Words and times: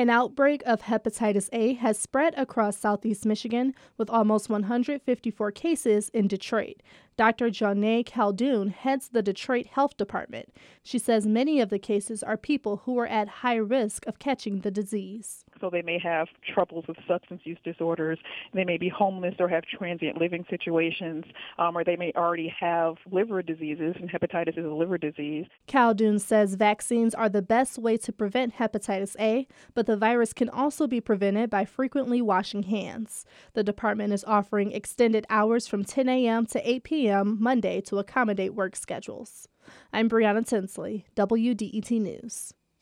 An 0.00 0.08
outbreak 0.08 0.62
of 0.64 0.80
hepatitis 0.80 1.50
A 1.52 1.74
has 1.74 1.98
spread 1.98 2.32
across 2.38 2.78
southeast 2.78 3.26
Michigan 3.26 3.74
with 3.98 4.08
almost 4.08 4.48
154 4.48 5.52
cases 5.52 6.08
in 6.14 6.26
Detroit. 6.26 6.82
Dr. 7.18 7.50
Joneigh 7.50 8.04
Khaldun 8.04 8.72
heads 8.72 9.10
the 9.10 9.20
Detroit 9.20 9.66
Health 9.66 9.98
Department. 9.98 10.54
She 10.82 10.98
says 10.98 11.26
many 11.26 11.60
of 11.60 11.68
the 11.68 11.78
cases 11.78 12.22
are 12.22 12.38
people 12.38 12.78
who 12.86 12.98
are 12.98 13.06
at 13.06 13.28
high 13.28 13.56
risk 13.56 14.06
of 14.06 14.18
catching 14.18 14.60
the 14.60 14.70
disease. 14.70 15.44
So 15.60 15.70
they 15.70 15.82
may 15.82 15.98
have 15.98 16.28
troubles 16.54 16.84
with 16.88 16.96
substance 17.06 17.42
use 17.44 17.58
disorders, 17.64 18.18
they 18.54 18.64
may 18.64 18.78
be 18.78 18.88
homeless 18.88 19.34
or 19.38 19.48
have 19.48 19.64
transient 19.64 20.18
living 20.18 20.44
situations, 20.48 21.24
um, 21.58 21.76
or 21.76 21.84
they 21.84 21.96
may 21.96 22.12
already 22.16 22.52
have 22.58 22.96
liver 23.10 23.42
diseases, 23.42 23.94
and 24.00 24.10
hepatitis 24.10 24.58
is 24.58 24.64
a 24.64 24.68
liver 24.68 24.98
disease. 24.98 25.46
Khaldun 25.68 26.20
says 26.20 26.54
vaccines 26.54 27.14
are 27.14 27.28
the 27.28 27.42
best 27.42 27.78
way 27.78 27.96
to 27.98 28.12
prevent 28.12 28.56
hepatitis 28.56 29.16
A, 29.20 29.46
but 29.74 29.86
the 29.86 29.96
virus 29.96 30.32
can 30.32 30.48
also 30.48 30.86
be 30.86 31.00
prevented 31.00 31.50
by 31.50 31.64
frequently 31.64 32.22
washing 32.22 32.64
hands. 32.64 33.24
The 33.54 33.64
department 33.64 34.12
is 34.12 34.24
offering 34.24 34.72
extended 34.72 35.26
hours 35.28 35.66
from 35.66 35.84
10 35.84 36.08
a.m. 36.08 36.46
to 36.46 36.68
8 36.68 36.84
p.m. 36.84 37.36
Monday 37.40 37.80
to 37.82 37.98
accommodate 37.98 38.54
work 38.54 38.76
schedules. 38.76 39.48
I'm 39.92 40.08
Brianna 40.08 40.46
Tinsley, 40.46 41.06
WDET 41.16 42.00
News. 42.00 42.54